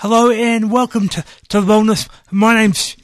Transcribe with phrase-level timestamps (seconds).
[0.00, 2.08] Hello and welcome to, to the Boldness.
[2.30, 2.96] My name's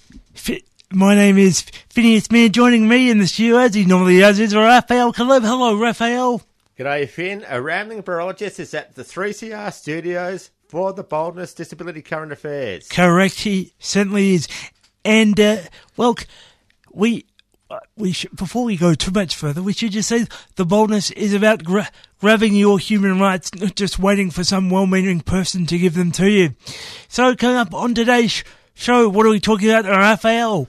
[0.91, 2.49] my name is Phineas Mayer.
[2.49, 5.43] Joining me in the studio as he normally does is Raphael Caleb.
[5.43, 6.41] Hello, Raphael.
[6.79, 7.45] G'day, Finn.
[7.49, 12.89] A rambling biologist is at the 3CR studios for the Boldness Disability Current Affairs.
[12.89, 14.49] Correct, he certainly is.
[15.05, 15.59] And uh,
[15.99, 16.17] well,
[16.95, 17.27] we
[17.69, 21.11] uh, we should, before we go too much further, we should just say the boldness
[21.11, 25.79] is about gra- grabbing your human rights, not just waiting for some well-meaning person to
[25.79, 26.55] give them to you.
[27.09, 30.69] So, coming up on today's show, what are we talking about, Raphael?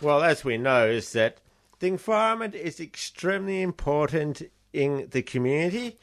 [0.00, 1.38] Well, as we know, is that
[1.78, 5.98] the environment is extremely important in the community,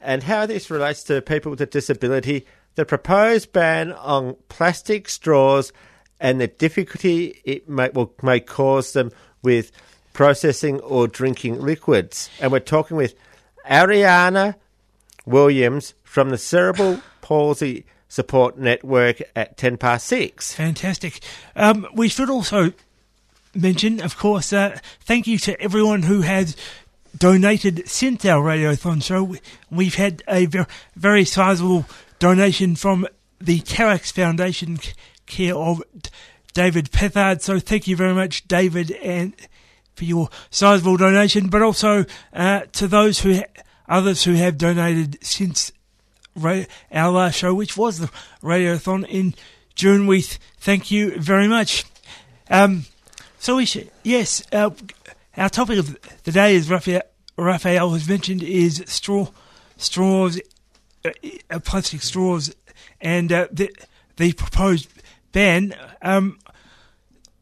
[0.00, 2.46] and how this relates to people with a disability.
[2.76, 5.72] The proposed ban on plastic straws
[6.20, 7.90] and the difficulty it may,
[8.22, 9.10] may cause them
[9.42, 9.72] with
[10.12, 12.30] processing or drinking liquids.
[12.40, 13.14] And we're talking with
[13.68, 14.54] Ariana
[15.26, 20.54] Williams from the Cerebral Palsy Support Network at 10 past 6.
[20.54, 21.20] Fantastic.
[21.54, 22.72] Um, we should also
[23.54, 26.56] mention, of course, uh, thank you to everyone who has
[27.16, 29.22] donated since our Radiothon show.
[29.24, 30.66] We- We've had a very,
[30.96, 31.86] very sizable
[32.18, 33.06] donation from
[33.40, 34.78] the Terex Foundation
[35.26, 35.82] care of
[36.54, 37.40] David Pethard.
[37.42, 39.34] So thank you very much, David, and
[39.94, 43.42] for your sizable donation, but also uh, to those who
[43.88, 45.72] others who have donated since
[46.42, 48.10] our last show, which was the
[48.42, 49.34] Radiothon in
[49.74, 50.06] June.
[50.06, 51.84] We th- thank you very much.
[52.48, 52.84] Um,
[53.38, 54.70] so we should, yes, uh,
[55.36, 57.02] our topic of the day, as Raphael,
[57.36, 59.28] Raphael has mentioned, is straw,
[59.76, 60.40] straws,
[61.04, 61.10] uh,
[61.50, 62.54] uh, plastic straws,
[63.00, 63.70] and uh, the
[64.16, 64.88] the proposed
[65.32, 65.74] ban.
[66.02, 66.38] Um,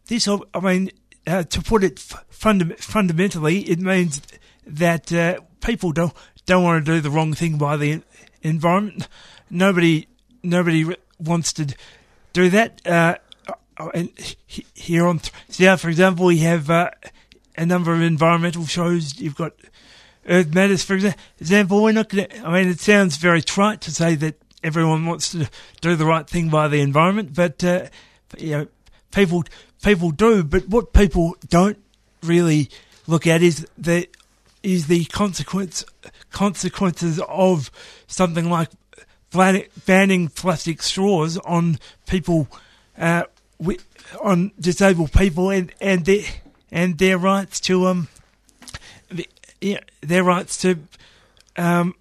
[0.07, 0.91] this, I mean,
[1.29, 4.23] uh, to put it f- fundam- fundamentally, it means
[4.67, 6.13] that uh, people don't
[6.47, 8.05] don't want to do the wrong thing by the en-
[8.43, 9.07] environment.
[9.51, 10.09] Nobody
[10.43, 10.85] nobody
[11.21, 11.75] wants to
[12.33, 12.81] do that.
[12.87, 13.17] Uh,
[13.79, 14.11] uh, and
[14.47, 16.91] he- here on th- for example, we have uh,
[17.57, 19.21] a number of environmental shows.
[19.21, 19.53] You've got
[20.27, 21.83] Earth Matters, for exa- example.
[21.83, 22.47] We're not going to.
[22.47, 25.49] I mean, it sounds very trite to say that everyone wants to
[25.81, 27.87] do the right thing by the environment, but uh,
[28.39, 28.67] you know,
[29.13, 29.45] people
[29.83, 30.45] people do.
[30.45, 31.79] But what people don't
[32.23, 32.69] really
[33.07, 34.09] look at is the
[34.63, 35.85] is the consequence
[36.31, 37.71] consequences of
[38.07, 38.71] something like
[39.87, 42.49] banning plastic straws on people,
[42.97, 43.25] uh,
[43.59, 43.83] wi-
[44.23, 46.23] on disabled people, and and their
[46.71, 48.09] and their rights to um,
[50.01, 50.79] their rights to
[51.57, 51.95] um,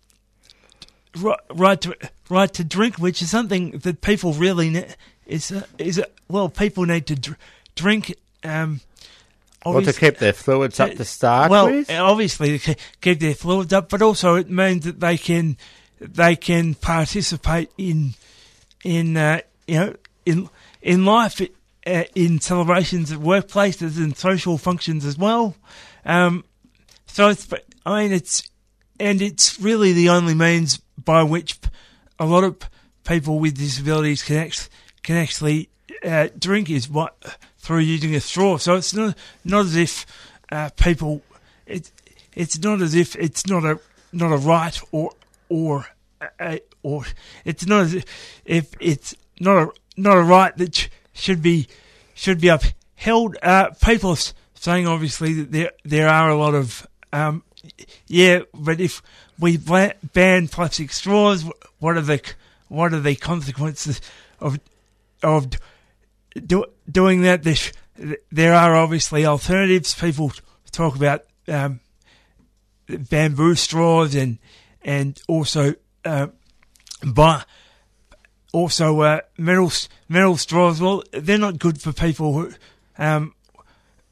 [1.16, 1.96] ri- right to
[2.30, 4.94] right to drink, which is something that people really ne-
[5.26, 7.38] is is well, people need to dr-
[7.78, 8.14] drink.
[8.44, 8.82] Um,
[9.66, 11.90] Or to keep their fluids up to start well, with.
[11.90, 15.58] obviously to keep their fluids up, but also it means that they can
[16.00, 18.14] they can participate in
[18.84, 19.96] in uh, you know
[20.26, 20.50] in
[20.82, 25.56] in life uh, in celebrations at workplaces and social functions as well.
[26.06, 26.46] Um,
[27.08, 27.48] so it's
[27.86, 28.50] I mean it's
[29.00, 31.60] and it's really the only means by which
[32.20, 32.58] a lot of
[33.04, 34.70] people with disabilities can act,
[35.04, 35.70] can actually
[36.04, 37.16] uh, drink is what
[37.68, 38.58] through using a straw.
[38.58, 40.06] So it's not not as if
[40.50, 41.22] uh, people
[41.66, 41.92] it
[42.34, 43.80] it's not as if it's not a
[44.14, 45.12] not a right or
[45.50, 45.86] or
[46.40, 47.04] a, or
[47.44, 48.06] it's not as if,
[48.46, 51.68] if it's not a not a right that sh- should be
[52.14, 53.36] should be upheld.
[53.44, 57.44] Uh, people are saying obviously that there there are a lot of um,
[58.08, 59.02] yeah, but if
[59.38, 61.44] we ban plastic straws,
[61.80, 62.22] what are the
[62.70, 64.00] what are the consequences
[64.40, 64.58] of
[65.22, 65.50] of
[66.46, 67.44] do, doing that?
[67.44, 69.94] There, there are obviously alternatives.
[69.94, 70.32] People
[70.72, 71.80] talk about um,
[72.88, 74.38] bamboo straws and
[74.84, 75.74] and also
[76.06, 76.28] uh,
[78.54, 79.72] also uh, metal
[80.08, 80.82] metal straws.
[80.82, 82.54] Well, they're not good for people who
[82.98, 83.34] um,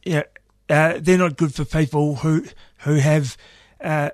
[0.04, 0.24] yeah,
[0.70, 2.46] uh, they're not good for people who
[2.80, 3.38] who have.
[3.82, 4.12] Uh,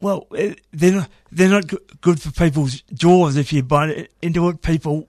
[0.00, 4.48] well, uh, they're not, they're not good for people's jaws if you bite it into
[4.48, 4.60] it.
[4.62, 5.08] People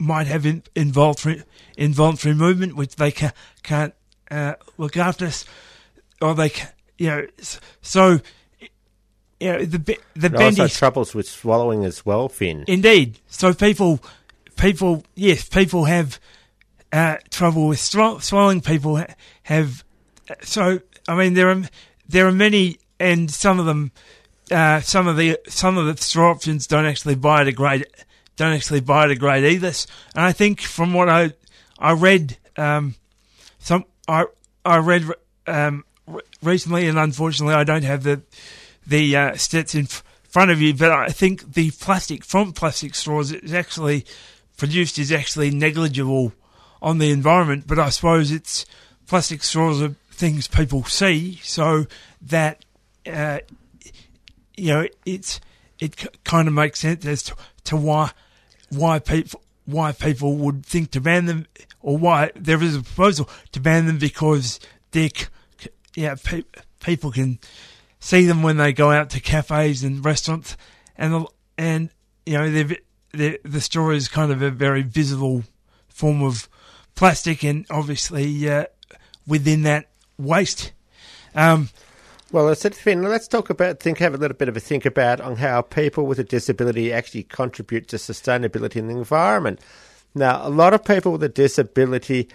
[0.00, 1.44] might have in, involuntary
[1.76, 3.32] involuntary movement, which they ca-
[3.62, 3.94] can't
[4.30, 5.30] uh, look after,
[6.20, 7.26] or they, ca- you know,
[7.82, 8.20] so
[9.38, 12.64] you know the the And also troubles with swallowing as well, Finn.
[12.66, 13.18] Indeed.
[13.28, 14.00] So people,
[14.56, 16.18] people, yes, people have
[16.92, 18.60] uh, trouble with swall- swallowing.
[18.60, 19.14] People ha-
[19.44, 19.84] have.
[20.42, 21.62] So I mean, there are
[22.08, 23.92] there are many, and some of them,
[24.50, 27.84] uh, some of the some of the straw options don't actually biodegrade,
[28.40, 29.72] don't actually biodegrade either.
[30.14, 31.34] And I think from what I
[31.78, 32.94] I read, um,
[33.58, 34.24] some I
[34.64, 35.04] I read
[35.46, 38.22] um, re- recently, and unfortunately, I don't have the
[38.86, 42.94] the uh, stats in f- front of you, but I think the plastic from plastic
[42.94, 44.06] straws is actually
[44.56, 46.32] produced is actually negligible
[46.80, 47.66] on the environment.
[47.66, 48.64] But I suppose it's
[49.06, 51.84] plastic straws are things people see, so
[52.22, 52.64] that
[53.06, 53.40] uh,
[54.56, 55.40] you know it's
[55.78, 58.12] it kind of makes sense as to, to why
[58.70, 61.46] why people why people would think to ban them
[61.80, 64.58] or why there is a proposal to ban them because
[64.90, 65.10] they
[65.94, 66.42] yeah pe-
[66.80, 67.38] people can
[68.00, 70.56] see them when they go out to cafes and restaurants
[70.96, 71.26] and
[71.58, 71.90] and
[72.26, 72.76] you know they're,
[73.12, 75.44] they're, the straw is kind of a very visible
[75.88, 76.48] form of
[76.94, 78.64] plastic and obviously uh,
[79.26, 79.88] within that
[80.18, 80.72] waste.
[81.34, 81.70] Um,
[82.32, 84.86] Well, I said, Finn, let's talk about, think, have a little bit of a think
[84.86, 89.58] about on how people with a disability actually contribute to sustainability in the environment.
[90.14, 92.28] Now, a lot of people with a disability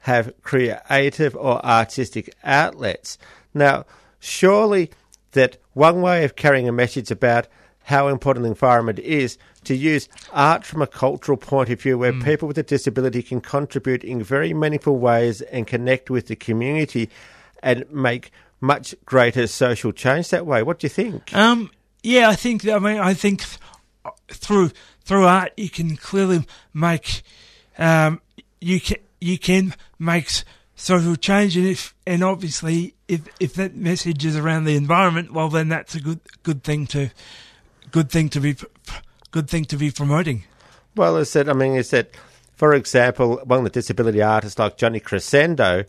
[0.00, 3.18] have creative or artistic outlets.
[3.52, 3.84] Now,
[4.20, 4.90] surely
[5.32, 7.48] that one way of carrying a message about
[7.82, 12.12] how important the environment is to use art from a cultural point of view where
[12.12, 12.22] hmm.
[12.22, 17.10] people with a disability can contribute in very meaningful ways and connect with the community
[17.62, 18.30] and make
[18.60, 20.62] much greater social change that way.
[20.62, 21.34] What do you think?
[21.34, 21.70] Um,
[22.02, 22.66] yeah, I think.
[22.68, 23.58] I mean, I think th-
[24.28, 24.70] through
[25.04, 27.22] through art you can clearly make
[27.78, 28.20] um,
[28.60, 30.30] you can you can make
[30.76, 35.48] social change, and if and obviously if if that message is around the environment, well,
[35.48, 37.10] then that's a good good thing to
[37.90, 38.56] good thing to be
[39.30, 40.44] good thing to be promoting.
[40.96, 42.10] Well, is that I mean, is that
[42.54, 45.84] for example, one of the disability artists like Johnny Crescendo,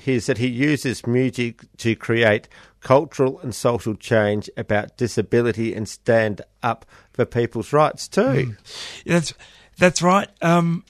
[0.00, 2.48] he said he uses music to create
[2.80, 8.56] cultural and social change about disability and stand up for people's rights too.
[9.06, 9.34] That's
[9.78, 10.28] that's right.
[10.40, 10.84] Um,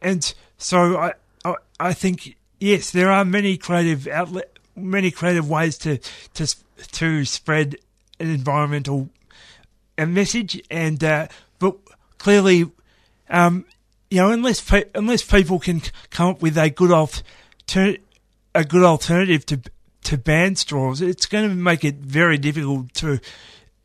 [0.00, 1.12] and so I,
[1.44, 5.98] I I think yes, there are many creative outlet, many creative ways to
[6.34, 6.54] to
[6.92, 7.76] to spread
[8.18, 9.10] an environmental
[9.98, 11.28] a message, and uh,
[11.58, 11.76] but
[12.18, 12.70] clearly,
[13.30, 13.64] um,
[14.10, 17.22] you know, unless pe- unless people can come up with a good off,
[17.68, 17.98] alter-
[18.56, 19.60] a good alternative to
[20.04, 23.20] to ban straws, it's going to make it very difficult to.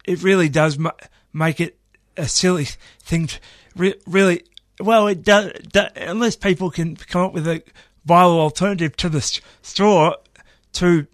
[0.06, 0.92] It really does ma-
[1.34, 1.78] make it
[2.16, 2.66] a silly
[3.02, 3.28] thing.
[3.28, 3.40] To
[3.76, 4.44] re- really,
[4.80, 7.64] well, it does, do, unless people can come up with a
[8.06, 9.22] viable alternative to the
[9.62, 10.16] straw
[10.74, 11.08] to,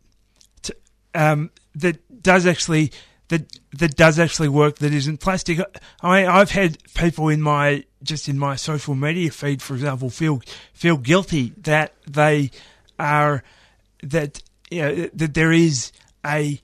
[0.61, 0.75] to
[1.15, 2.91] um, that does actually
[3.29, 5.59] that that does actually work that isn't plastic.
[6.01, 10.41] I I've had people in my just in my social media feed, for example, feel
[10.73, 12.51] feel guilty that they
[12.99, 13.43] are
[14.03, 15.91] that you know that there is
[16.25, 16.59] a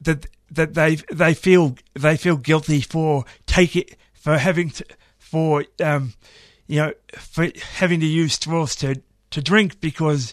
[0.00, 4.84] that that they they feel they feel guilty for take it for having to
[5.18, 6.12] for um
[6.66, 9.00] you know for having to use straws to
[9.30, 10.32] to drink because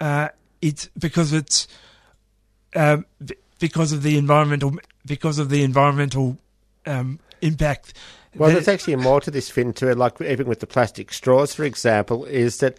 [0.00, 0.28] uh
[0.62, 1.66] it's because it's
[2.76, 3.04] um
[3.58, 6.38] because of the environmental because of the environmental
[6.86, 7.94] um impact
[8.34, 9.94] Well, there's actually more to this, Finn, too.
[9.94, 12.76] Like even with the plastic straws, for example, is that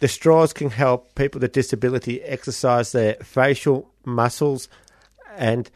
[0.00, 4.68] the straws can help people with disability exercise their facial muscles
[5.36, 5.70] and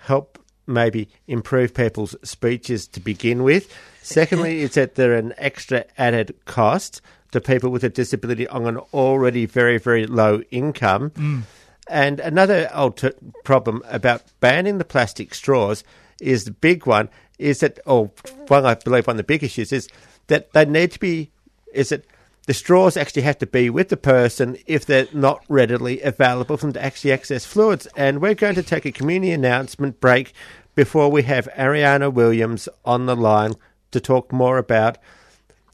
[0.00, 3.72] help maybe improve people's speeches to begin with.
[4.02, 7.00] Secondly, it's that they're an extra added cost
[7.32, 11.10] to people with a disability on an already very, very low income.
[11.10, 11.42] Mm.
[11.88, 13.14] And another alter-
[13.44, 15.84] problem about banning the plastic straws
[16.20, 18.10] is the big one is that, or
[18.48, 19.88] one I believe one of the big issues is
[20.28, 21.30] that they need to be,
[21.72, 22.04] is that
[22.46, 26.66] the straws actually have to be with the person if they're not readily available for
[26.66, 27.86] them to actually access fluids.
[27.96, 30.32] And we're going to take a community announcement break
[30.74, 33.54] before we have Ariana Williams on the line
[33.90, 34.98] to talk more about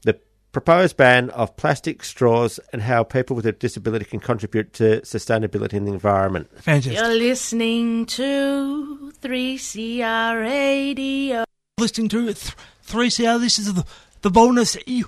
[0.03, 0.19] the
[0.51, 5.73] proposed ban of plastic straws and how people with a disability can contribute to sustainability
[5.73, 6.49] in the environment.
[6.55, 6.93] fantastic.
[6.93, 11.43] You're listening to 3CR Radio.
[11.77, 12.25] listening to
[12.87, 13.39] 3CR.
[13.39, 13.85] This is the
[14.21, 14.77] the Boldness.
[14.87, 15.05] You,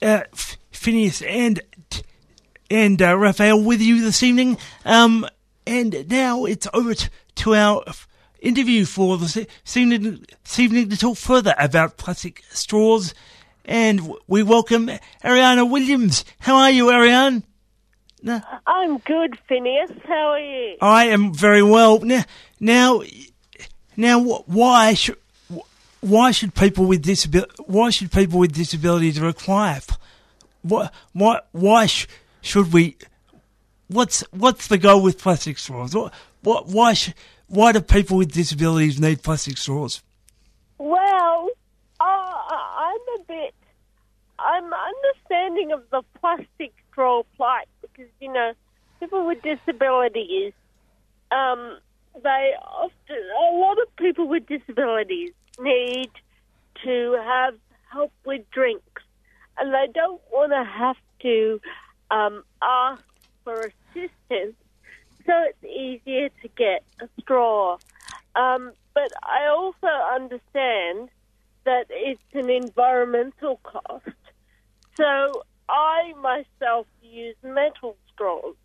[0.00, 1.60] uh, F- Phineas and
[2.70, 4.58] and uh, Raphael with you this evening.
[4.84, 5.26] Um,
[5.66, 7.84] and now it's over t- to our
[8.40, 9.36] interview for this
[9.76, 13.14] evening, this evening to talk further about plastic straws.
[13.64, 14.90] And we welcome
[15.22, 16.24] Ariana Williams.
[16.38, 17.42] How are you, Ariane?
[18.22, 18.40] No.
[18.66, 19.90] I'm good, Phineas.
[20.06, 20.76] How are you?
[20.80, 22.00] I am very well.
[22.00, 22.24] Now,
[22.60, 23.02] now,
[23.96, 25.16] now, why should
[26.00, 29.80] why should people with disability why should people with disabilities require
[30.68, 32.06] what why why sh-
[32.40, 32.96] should we
[33.88, 35.94] what's what's the goal with plastic straws?
[35.94, 37.14] What what why sh-
[37.46, 40.02] why do people with disabilities need plastic straws?
[40.78, 41.50] Well,
[42.00, 43.54] uh, I'm a bit.
[44.38, 48.52] I'm understanding of the plastic straw plight because you know
[49.00, 50.52] people with disabilities.
[51.30, 51.78] Um,
[52.22, 56.10] they often a lot of people with disabilities need
[56.84, 57.54] to have
[57.90, 59.02] help with drinks,
[59.60, 61.60] and I don't want to have to
[62.10, 63.02] um, ask
[63.44, 64.56] for assistance.
[65.26, 67.78] So it's easier to get a straw.
[68.34, 71.10] Um, but I also understand
[71.64, 74.06] that it's an environmental cost.
[74.96, 78.56] So I myself use metal straws,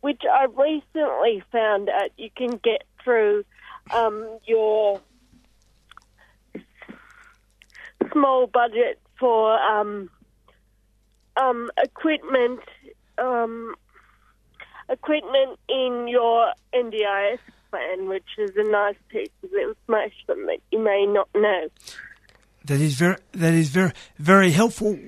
[0.00, 3.44] which I recently found out you can get through
[3.92, 5.00] um, your
[8.12, 10.10] small budget for um,
[11.36, 12.60] um, equipment.
[13.18, 13.74] Um,
[14.88, 17.38] equipment in your NDIS
[17.70, 21.68] plan, which is a nice piece of information that you may not know.
[22.64, 24.98] That is very that is very very helpful.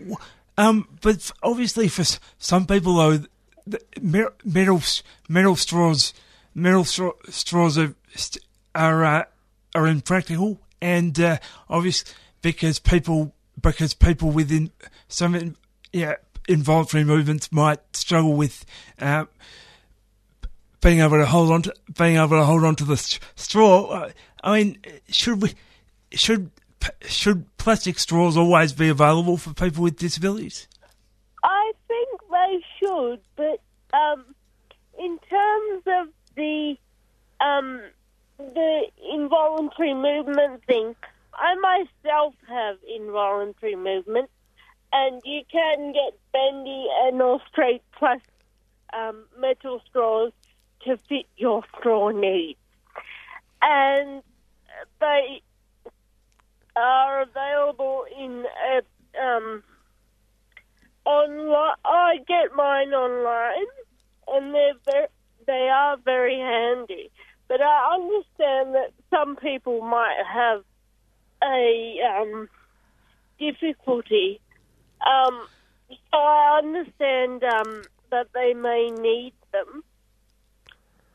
[0.57, 2.05] Um, but obviously for
[2.39, 3.25] some people though,
[3.67, 4.81] the metal
[5.29, 6.15] metal straws
[6.55, 7.95] metal straw, straws are
[8.75, 9.25] are uh,
[9.75, 11.39] are impractical, and uh,
[11.69, 12.13] obviously
[12.43, 14.71] because people because people within
[15.09, 15.57] some
[15.93, 16.15] yeah
[16.49, 18.65] involuntary movements might struggle with.
[18.99, 19.27] Uh,
[20.81, 24.09] being able to hold on to being able to hold on to the st- straw.
[24.45, 25.55] I mean, should we
[26.13, 26.51] should
[27.07, 30.69] should plastic straws always be available for people with disabilities?
[31.43, 33.61] I think they should, but
[33.97, 34.25] um,
[34.99, 36.77] in terms of the
[37.41, 37.81] um,
[38.39, 40.95] the involuntary movement thing,
[41.39, 44.31] I myself have involuntary movement,
[44.93, 48.21] and you can get bendy and or straight plus
[48.93, 50.33] um, metal straws
[50.85, 52.59] to fit your straw needs,
[53.63, 54.23] and
[55.01, 55.43] they
[56.77, 59.63] are available in a um,
[61.05, 61.75] online.
[61.85, 63.67] I get mine online,
[64.29, 65.07] and they're very,
[65.47, 67.11] they are very handy.
[67.49, 70.65] But I understand that some people might have
[71.43, 72.49] a um,
[73.39, 74.41] difficulty.
[75.07, 75.47] Um,
[75.89, 79.83] so I understand um, that they may need them.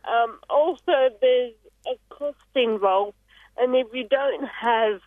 [0.05, 1.53] Um, also, there's
[1.87, 3.17] a cost involved,
[3.57, 4.99] and if you don't have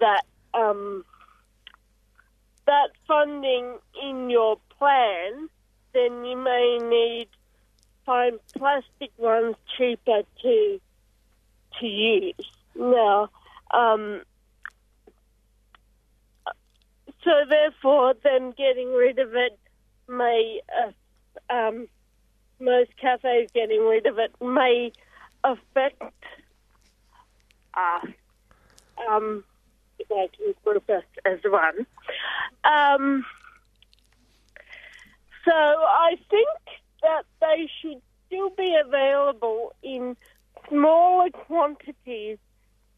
[0.00, 0.24] that
[0.54, 1.04] um,
[2.66, 5.48] that funding in your plan,
[5.92, 7.28] then you may need
[8.04, 10.80] find plastic ones cheaper to
[11.80, 12.53] to use.
[12.76, 13.30] Now,
[13.72, 14.22] um,
[17.22, 19.58] so therefore, then getting rid of it
[20.08, 21.88] may uh, um,
[22.60, 24.92] most cafes getting rid of it may
[25.42, 26.02] affect
[27.74, 28.06] us.
[29.08, 29.44] Um,
[29.98, 31.86] if I can group us as one.
[32.64, 33.24] Um,
[35.44, 36.48] so I think
[37.02, 40.16] that they should still be available in
[40.68, 42.38] smaller quantities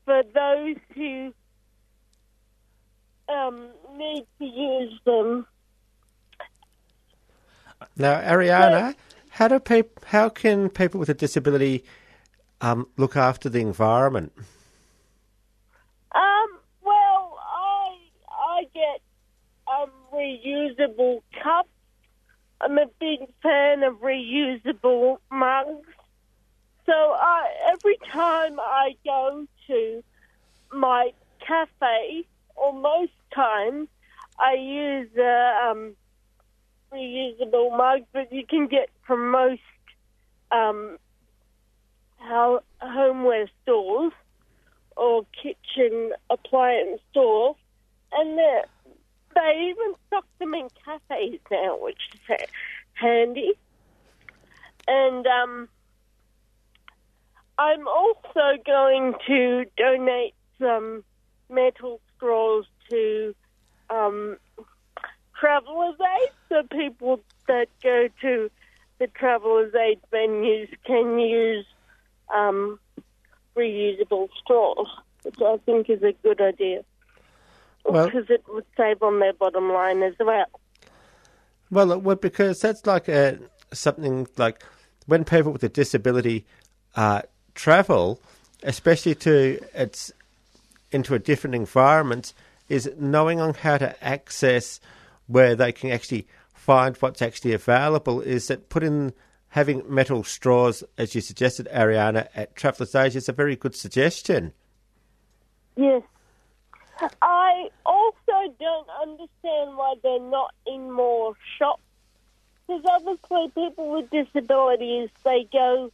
[0.04, 1.34] for those who
[3.28, 5.46] um, need to use them.
[7.96, 8.94] Now, Ariana,
[9.30, 11.84] how do peop- how can people with a disability
[12.60, 14.32] um, look after the environment?
[16.14, 17.96] Um, well, I
[18.28, 19.00] I get
[19.66, 21.68] um, reusable cups.
[22.60, 25.86] I'm a big fan of reusable mugs.
[26.86, 30.04] So I, every time I go to
[30.72, 31.12] my
[31.46, 33.88] cafe, or most times,
[34.38, 35.96] I use a um,
[36.92, 39.60] reusable mug that you can get from most
[40.50, 40.96] um,
[42.18, 44.12] ho- homeware stores
[44.96, 47.56] or kitchen appliance stores,
[48.12, 48.38] and
[49.34, 52.46] they even stock them in cafes now, which is ha-
[52.94, 53.52] handy.
[54.88, 55.68] And um,
[57.58, 61.04] I'm also going to donate some
[61.50, 63.34] metal straws to
[63.90, 64.38] um,
[65.38, 68.50] Travelers Aid, so people that go to
[68.98, 71.66] the Travelers Aid venues can use
[72.34, 72.78] um,
[73.56, 74.88] reusable straws,
[75.22, 76.82] which I think is a good idea
[77.84, 80.46] because it would save on their bottom line as well.
[81.70, 83.38] Well, uh, it would because that's like a,
[83.72, 84.62] something like
[85.06, 86.44] when people with a disability
[86.96, 87.22] uh,
[87.54, 88.20] travel,
[88.62, 90.12] especially to it's
[90.90, 92.32] into a different environment,
[92.68, 94.80] is knowing on how to access
[95.26, 96.26] where they can actually
[96.66, 98.20] find what's actually available.
[98.20, 99.12] Is that putting
[99.50, 104.52] having metal straws, as you suggested, Ariana, at Travelers Aid is a very good suggestion.
[105.76, 106.02] Yes.
[107.22, 111.82] I also don't understand why they're not in more shops.
[112.66, 115.92] Because obviously people with disabilities, they go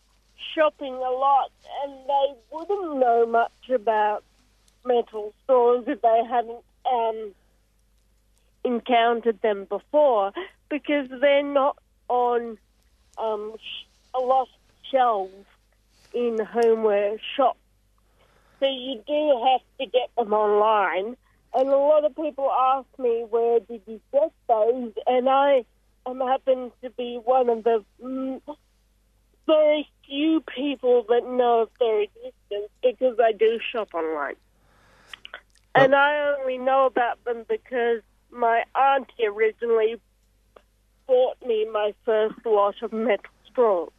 [0.55, 1.53] shopping a lot
[1.85, 4.25] and they wouldn't know much about
[4.87, 7.35] metal straws if they hadn't um,
[8.65, 10.33] encountered them before
[10.73, 11.77] because they're not
[12.09, 12.57] on
[13.19, 13.55] um,
[14.15, 14.49] a lot of
[14.91, 15.45] shelves
[16.15, 17.59] in homeware shops.
[18.59, 21.15] So you do have to get them online.
[21.53, 24.93] And a lot of people ask me, where did you get those?
[25.07, 25.67] And I
[26.07, 28.41] am happen to be one of the mm,
[29.47, 34.37] very few people that know of their existence because I do shop online.
[35.75, 38.01] And I only know about them because
[38.31, 40.01] my auntie originally
[41.07, 43.91] bought me my first lot of metal straws.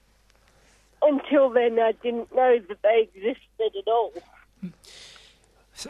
[1.01, 4.13] Until then, I didn't know that they existed at all.
[5.73, 5.89] So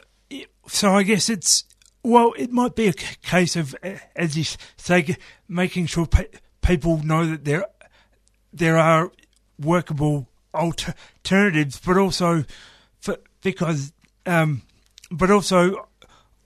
[0.67, 1.65] so I guess it's
[2.03, 3.75] well, it might be a case of,
[4.15, 4.43] as you
[4.75, 5.15] say,
[5.48, 6.27] making sure pe-
[6.62, 7.65] people know that there
[8.51, 9.12] there are
[9.60, 12.43] workable alter- alternatives, but also
[13.00, 13.93] for, because,
[14.25, 14.63] um,
[15.10, 15.88] but also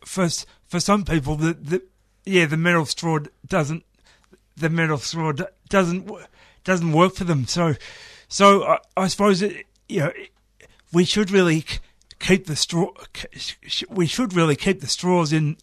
[0.06, 0.28] for
[0.68, 1.82] for some people, the
[2.26, 3.84] yeah, the metal straw doesn't
[4.58, 5.34] the metal straw
[5.70, 6.12] doesn't
[6.64, 7.48] doesn't work for them.
[7.48, 7.76] So,
[8.28, 10.12] so I, I suppose it, you know
[10.92, 11.66] we should really
[12.20, 12.92] keep the straw.
[13.90, 15.58] We should really keep the straws in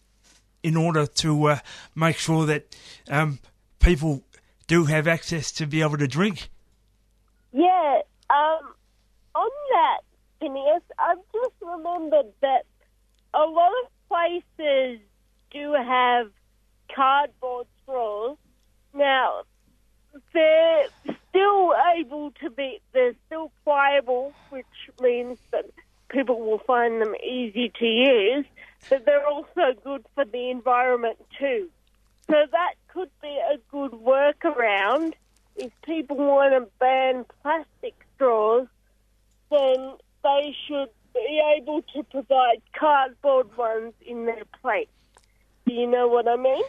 [0.63, 1.59] in order to uh,
[1.93, 2.75] make sure that
[3.07, 3.39] um,
[3.79, 4.23] people
[4.67, 6.49] do have access to be able to drink.
[7.53, 8.73] Yeah, um,
[9.35, 9.99] on that,
[10.39, 12.65] Phineas, I've just remembered that
[13.33, 14.99] a lot of places
[15.51, 16.31] do have
[16.93, 18.37] cardboard straws.
[18.93, 19.43] Now,
[20.33, 20.87] they're
[21.29, 24.65] still able to be, they're still pliable, which
[25.01, 25.65] means that
[26.09, 28.45] people will find them easy to use,
[28.89, 31.69] but they're also good for the environment too.
[32.27, 35.13] So that could be a good workaround.
[35.55, 38.67] If people want to ban plastic straws,
[39.51, 39.93] then
[40.23, 44.87] they should be able to provide cardboard ones in their place.
[45.65, 46.63] Do you know what I mean?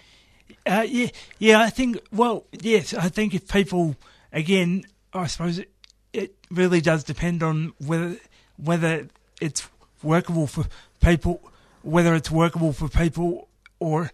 [0.65, 1.61] Uh, yeah, yeah.
[1.61, 1.99] I think.
[2.13, 2.95] Well, yes.
[2.95, 3.97] I think if people,
[4.33, 4.85] again,
[5.17, 5.71] I suppose it,
[6.13, 8.17] it really does depend on whether
[8.57, 9.09] whether
[9.41, 9.69] it's
[10.03, 10.65] workable for
[11.01, 11.43] people,
[11.83, 13.49] whether it's workable for people,
[13.79, 14.11] or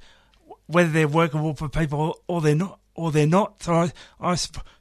[0.66, 3.62] whether they're workable for people or they're not, or they're not.
[3.62, 4.36] So I, I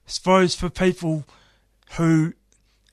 [0.05, 1.25] suppose for people
[1.97, 2.33] who,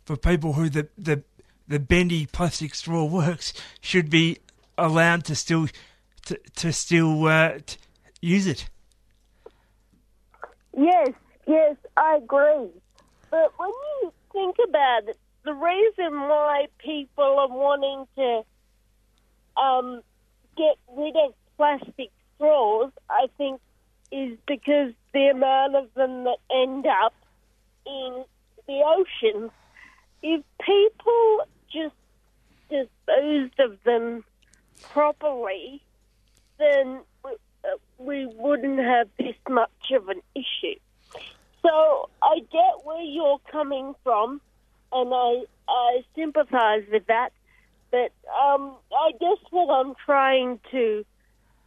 [0.04, 1.22] for people who the the
[1.66, 4.38] the bendy plastic straw works, should be
[4.76, 5.68] allowed to still
[6.26, 7.58] to to still uh,
[8.20, 8.68] use it.
[10.76, 11.10] Yes,
[11.46, 12.68] yes, I agree.
[13.30, 20.02] But when you think about it, the reason why people are wanting to um,
[20.56, 23.60] get rid of plastic straws, I think,
[24.10, 27.14] is because the amount of them that end up
[27.86, 28.24] in
[28.66, 29.50] the oceans.
[30.22, 31.94] If people just
[32.68, 34.24] disposed of them
[34.82, 35.82] properly,
[36.58, 37.30] then we,
[37.64, 40.78] uh, we wouldn't have this much of an issue.
[41.62, 44.40] So I get where you're coming from,
[44.92, 47.30] and I I sympathise with that.
[47.90, 51.04] But um, I guess what I'm trying to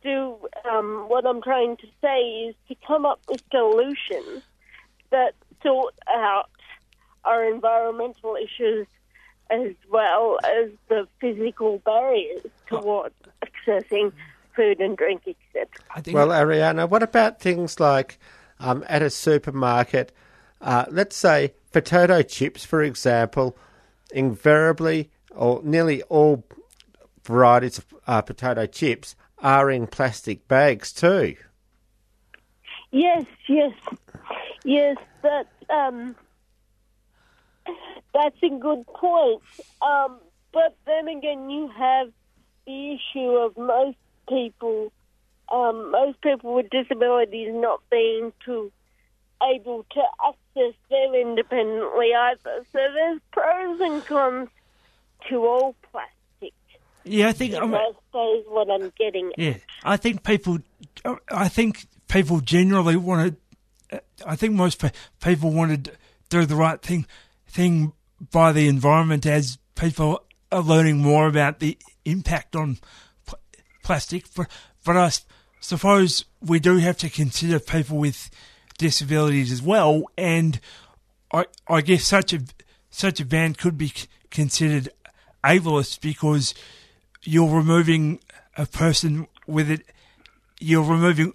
[0.04, 0.38] do,
[0.70, 4.44] um, what I'm trying to say, is to come up with solutions
[5.10, 6.50] that sort out
[7.24, 8.88] our environmental issues
[9.50, 14.12] as well as the physical barriers towards accessing
[14.56, 15.68] food and drink, etc.
[16.14, 18.18] Well, Ariana, what about things like
[18.62, 20.14] um, at a supermarket?
[20.62, 23.58] Uh, let's say potato chips, for example,
[24.14, 26.46] invariably or nearly all
[27.24, 31.36] varieties of uh, potato chips are in plastic bags too.
[32.92, 33.74] Yes, yes,
[34.64, 34.98] yes.
[35.24, 36.16] That um,
[38.14, 39.42] that's a good point.
[39.82, 40.20] Um,
[40.52, 42.12] but then again, you have
[42.66, 43.98] the issue of most
[44.28, 44.92] people,
[45.52, 48.72] um, most people with disabilities not being too
[49.44, 52.66] able to access them independently either.
[52.72, 54.50] So there's pros and cons
[55.30, 56.54] to all plastic.
[57.04, 57.56] Yeah, I think.
[57.56, 59.32] um, I suppose what I'm getting.
[59.38, 60.60] Yeah, I think people.
[61.30, 63.36] I think people generally want
[63.92, 64.02] to.
[64.26, 64.84] I think most
[65.20, 65.92] people want to
[66.30, 67.06] do the right thing,
[67.48, 67.94] thing
[68.32, 72.78] by the environment as people are learning more about the impact on
[73.26, 73.40] pl-
[73.84, 74.26] plastic.
[74.36, 74.48] But,
[74.86, 75.12] but I
[75.62, 78.30] suppose we do have to consider people with
[78.78, 80.60] disabilities as well, and
[81.32, 82.42] I, I guess such a
[82.90, 83.94] such a ban could be
[84.30, 84.90] considered
[85.44, 86.54] ableist because
[87.24, 88.20] you're removing
[88.58, 89.86] a person with it.
[90.60, 91.34] You're removing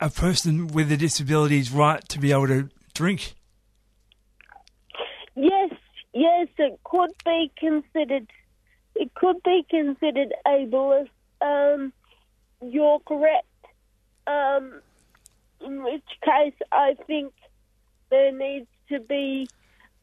[0.00, 3.34] a person with a disability's right to be able to drink.
[5.36, 5.70] Yes,
[6.14, 8.26] yes, it could be considered.
[8.94, 11.08] It could be considered ableist.
[11.42, 11.92] Um,
[12.62, 13.46] you're correct.
[14.26, 14.80] Um,
[15.60, 17.32] in which case, I think
[18.10, 19.48] there needs to be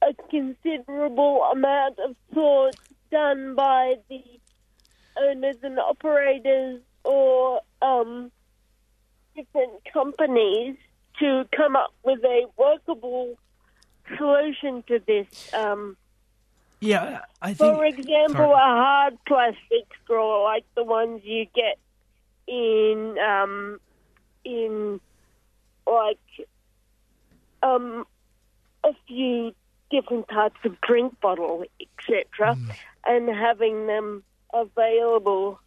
[0.02, 2.76] a considerable amount of thought
[3.12, 4.22] done by the
[5.20, 8.32] owners and operators or um,
[9.36, 10.76] different companies
[11.20, 13.38] to come up with a workable
[14.18, 15.54] solution to this.
[15.54, 15.98] Um,
[16.80, 17.76] Yeah, I think.
[17.76, 18.54] for example, sorry.
[18.54, 21.80] a hard plastic straw like the ones you get
[22.48, 23.80] in um,
[24.44, 25.00] in
[25.86, 26.18] like
[27.64, 28.06] um,
[28.84, 29.54] a few
[29.90, 32.76] different types of drink bottle, etc., Mm.
[33.06, 35.60] and having them available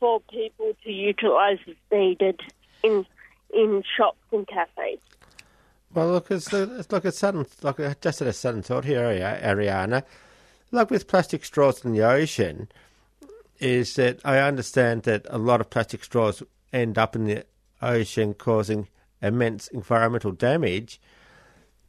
[0.00, 2.40] for people to utilise as needed
[2.82, 3.06] in
[3.54, 4.98] in shops and cafes.
[5.94, 9.02] Well, look, it's, it's look, it's sudden, look, I just had a sudden thought here,
[9.02, 10.02] Ariana.
[10.70, 12.68] Like with plastic straws in the ocean,
[13.62, 17.44] is that I understand that a lot of plastic straws end up in the
[17.80, 18.88] ocean causing
[19.22, 21.00] immense environmental damage.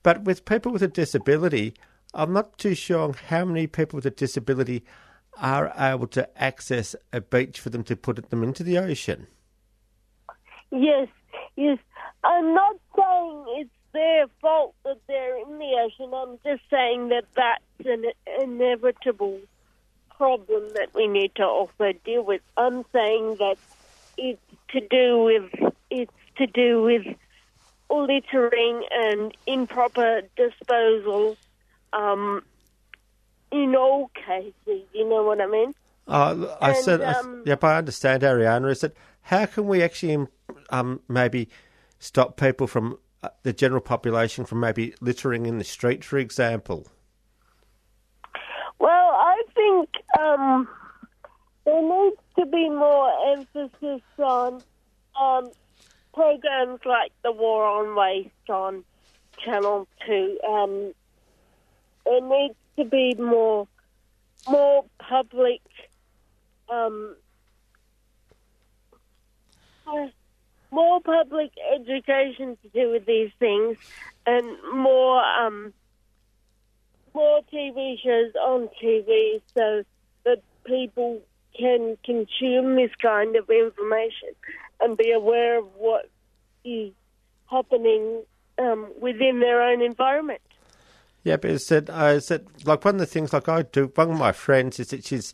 [0.04, 1.74] But with people with a disability,
[2.14, 4.84] I'm not too sure how many people with a disability
[5.42, 9.26] are able to access a beach for them to put them into the ocean.
[10.70, 11.08] Yes,
[11.56, 11.80] yes.
[12.24, 16.14] I'm not saying it's their fault that they're in the ocean.
[16.14, 18.06] I'm just saying that that's an
[18.42, 19.40] inevitable
[20.18, 22.42] problem that we need to also deal with.
[22.58, 23.58] I'm saying that
[24.18, 27.04] it's to do with it's to do with
[27.90, 31.38] littering and improper disposal.
[31.94, 32.44] Um,
[33.52, 35.76] in all cases, you know what I mean.
[36.08, 38.72] Uh, I And, said, I- um, yep, I understand, Ariana.
[38.72, 40.28] Is that how can we actually
[40.72, 41.50] um, maybe
[42.00, 46.88] stop people from uh, the general population from maybe littering in the street, for example?
[48.80, 50.68] Well, I think um,
[51.66, 54.62] there needs to be more emphasis on
[55.20, 55.52] um,
[56.14, 58.84] programs like the War on Waste on
[59.44, 60.40] Channel Two.
[60.48, 60.94] Um,
[62.06, 63.68] there needs to be more
[64.50, 65.62] more public
[66.70, 67.16] um,
[70.72, 73.78] more public education to do with these things,
[74.26, 75.74] and more um,
[77.14, 79.84] more TV shows on TV so
[80.66, 81.22] people
[81.58, 84.30] can consume this kind of information
[84.80, 86.10] and be aware of what
[86.66, 86.92] is
[87.50, 88.24] happening
[88.60, 90.42] um, within their own environment.
[91.24, 93.92] Yeah, but it's that I said like one of the things like I do.
[93.96, 95.34] One of my friends is that she's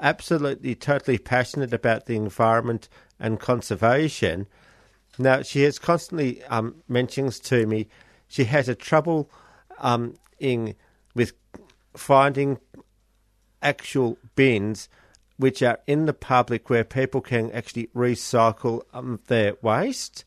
[0.00, 2.88] absolutely totally passionate about the environment
[3.20, 4.46] and conservation.
[5.18, 7.88] Now she has constantly um, mentions to me
[8.28, 9.30] she has a trouble
[9.78, 10.74] um, in
[11.14, 11.32] with
[11.96, 12.58] finding
[13.62, 14.88] actual bins
[15.36, 20.24] which are in the public where people can actually recycle um, their waste,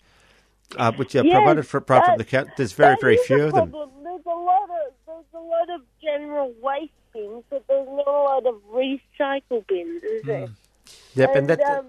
[0.78, 2.54] uh, which are Yes, provided for, provided from the that- council.
[2.58, 3.72] There's very, very few a of them.
[3.72, 8.12] There's a lot of there's a lot of general waste bins, but there's not a
[8.12, 10.48] lot of recycle bins, is there?
[11.16, 11.86] Yep, and, and that, um,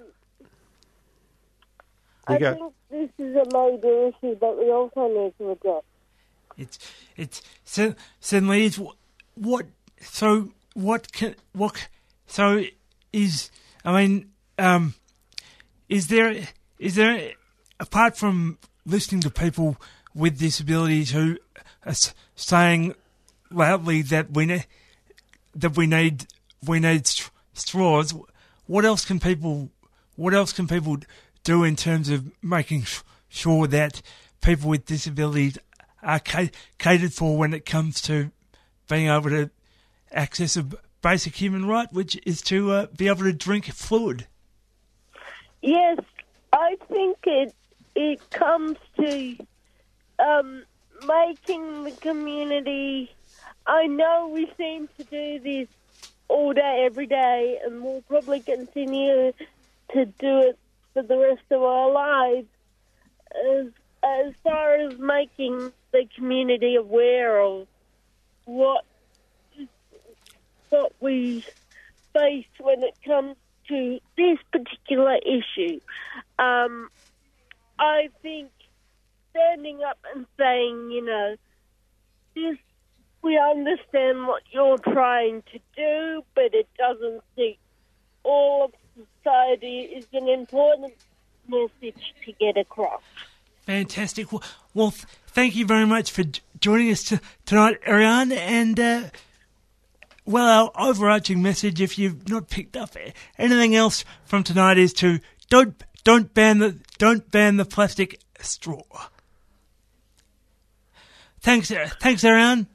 [2.26, 2.54] I go.
[2.54, 5.82] think this is a major issue that we also need to address.
[6.58, 6.78] It's
[7.16, 8.80] it's so so Liz,
[9.34, 9.66] what
[10.00, 11.88] so what can what
[12.26, 12.64] so
[13.12, 13.50] is
[13.84, 14.94] I mean um
[15.88, 17.32] is there is there
[17.78, 19.76] apart from listening to people
[20.14, 21.38] with disabilities who
[21.84, 21.94] are
[22.34, 22.94] saying
[23.50, 24.66] loudly that we need
[25.54, 26.26] that we need
[26.66, 28.14] we need str- straws
[28.66, 29.70] what else can people
[30.16, 30.96] what else can people
[31.44, 34.00] do in terms of making sh- sure that
[34.40, 35.58] people with disabilities
[36.02, 38.30] are ca- catered for when it comes to
[38.88, 39.50] being able to
[40.12, 44.26] access b- basic human right, which is to uh, be able to drink fluid.
[45.60, 45.98] Yes,
[46.52, 47.54] I think it
[47.94, 49.36] it comes to
[50.18, 50.64] um,
[51.06, 53.14] making the community.
[53.66, 55.68] I know we seem to do this
[56.28, 59.32] all day, every day, and we'll probably continue
[59.92, 60.58] to do it
[60.94, 62.48] for the rest of our lives.
[63.50, 63.66] As,
[64.02, 67.66] as far as making the community aware of
[68.46, 68.84] what
[70.72, 71.44] what we
[72.12, 73.36] face when it comes
[73.68, 75.80] to this particular issue.
[76.38, 76.88] Um,
[77.78, 78.50] I think
[79.30, 81.36] standing up and saying, you know,
[82.34, 82.58] this,
[83.22, 87.56] we understand what you're trying to do, but it doesn't suit
[88.24, 88.72] all of
[89.22, 90.94] society is an important
[91.48, 93.02] message to get across.
[93.66, 94.32] Fantastic.
[94.32, 94.42] Well,
[94.74, 96.24] well th- thank you very much for
[96.60, 98.32] joining us t- tonight, Ariane.
[98.32, 99.02] And, uh,
[100.24, 102.96] well, our overarching message, if you've not picked up
[103.38, 105.18] anything else from tonight, is to
[105.50, 108.82] don't don't ban the don't ban the plastic straw.
[111.40, 112.66] Thanks, uh, thanks, Ariane.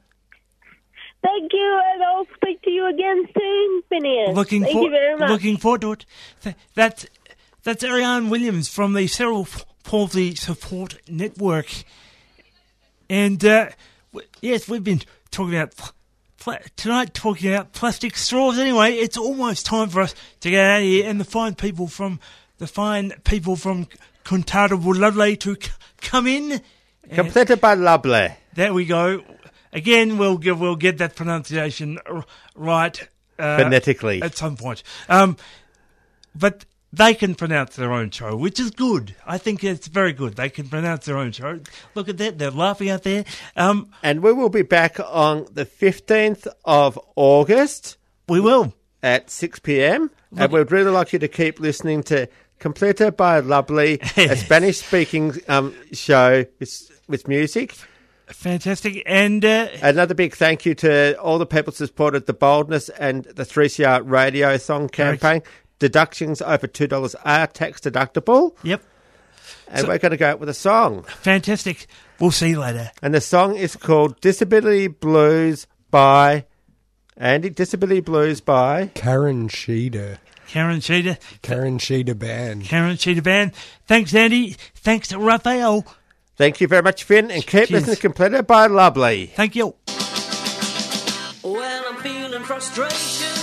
[1.22, 4.36] Thank you, and I'll speak to you again soon, Phineas.
[4.36, 5.30] Looking Thank for, you very much.
[5.30, 6.06] looking forward to it.
[6.42, 7.06] Th- That's
[7.64, 9.48] that's Ariane Williams from the Cerebral
[9.84, 11.66] Palsy Support Network,
[13.10, 13.70] and uh,
[14.12, 15.74] w- yes, we've been talking about
[16.38, 18.58] pla- tonight, talking about plastic straws.
[18.58, 21.86] Anyway, it's almost time for us to get out of here, and the fine people
[21.86, 22.20] from
[22.58, 23.86] the fine people from
[24.24, 25.70] Contado Lovely to c-
[26.00, 26.60] come in.
[27.12, 28.28] Completed by Lovely.
[28.54, 29.22] There we go.
[29.72, 32.24] Again, we'll get, we'll get that pronunciation r-
[32.54, 34.20] right uh, Phonetically.
[34.22, 34.82] at some point.
[35.08, 35.36] Um,
[36.34, 39.14] but they can pronounce their own show, which is good.
[39.26, 40.36] I think it's very good.
[40.36, 41.60] They can pronounce their own show.
[41.94, 43.24] Look at that; they're laughing out there.
[43.56, 47.96] Um, And we will be back on the 15th of August
[48.28, 48.72] we will.
[49.02, 50.10] at 6 p.m.
[50.36, 52.28] And we'd really like you to keep listening to
[52.60, 57.74] Completa by Lovely, a Spanish speaking um, show with, with music.
[58.26, 59.02] Fantastic.
[59.06, 63.24] And uh, Another big thank you to all the people who supported the Boldness and
[63.24, 65.42] the 3CR Radiothon campaign.
[65.78, 68.54] Deductions over $2 are tax deductible.
[68.62, 68.82] yep,
[69.68, 71.04] And we're going to go out with a song.
[71.04, 71.86] fantastic.
[72.18, 72.90] We'll see you later.
[73.00, 76.46] And the song is called Disability Blues by
[77.16, 77.50] Andy.
[77.50, 78.90] Disability Blues by.
[78.94, 80.18] Karen Sheeder.
[80.48, 81.18] Karen Sheeder.
[81.42, 82.64] Karen Sheeder Band.
[82.64, 83.52] Karen Sheeder Band.
[83.86, 84.56] Thanks, Andy.
[84.74, 85.84] Thanks to Raphael.
[86.36, 87.70] Thank you very much, Finn, and keep Cheers.
[87.70, 89.26] listening to Completed by Lovely.
[89.26, 89.74] Thank you.
[91.44, 93.37] Well, I'm feeling frustration.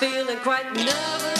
[0.00, 1.39] Feeling quite nervous.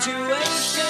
[0.00, 0.87] Situation.